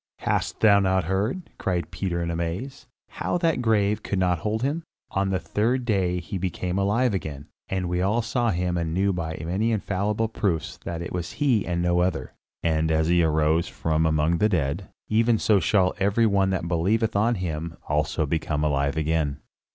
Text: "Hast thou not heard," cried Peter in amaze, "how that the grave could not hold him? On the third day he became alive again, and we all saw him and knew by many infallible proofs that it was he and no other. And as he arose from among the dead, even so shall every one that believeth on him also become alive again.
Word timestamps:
"Hast 0.21 0.61
thou 0.61 0.79
not 0.79 1.03
heard," 1.03 1.51
cried 1.59 1.91
Peter 1.91 2.23
in 2.23 2.31
amaze, 2.31 2.87
"how 3.07 3.37
that 3.37 3.57
the 3.57 3.61
grave 3.61 4.01
could 4.01 4.17
not 4.17 4.39
hold 4.39 4.63
him? 4.63 4.81
On 5.11 5.29
the 5.29 5.37
third 5.37 5.85
day 5.85 6.19
he 6.19 6.39
became 6.39 6.79
alive 6.79 7.13
again, 7.13 7.45
and 7.69 7.87
we 7.87 8.01
all 8.01 8.23
saw 8.23 8.49
him 8.49 8.77
and 8.77 8.95
knew 8.95 9.13
by 9.13 9.39
many 9.45 9.71
infallible 9.71 10.27
proofs 10.27 10.77
that 10.85 11.03
it 11.03 11.13
was 11.13 11.33
he 11.33 11.67
and 11.67 11.83
no 11.83 11.99
other. 11.99 12.33
And 12.63 12.89
as 12.91 13.09
he 13.09 13.21
arose 13.21 13.67
from 13.67 14.07
among 14.07 14.39
the 14.39 14.49
dead, 14.49 14.89
even 15.07 15.37
so 15.37 15.59
shall 15.59 15.93
every 15.99 16.25
one 16.25 16.49
that 16.49 16.67
believeth 16.67 17.15
on 17.15 17.35
him 17.35 17.77
also 17.87 18.25
become 18.25 18.63
alive 18.63 18.97
again. 18.97 19.37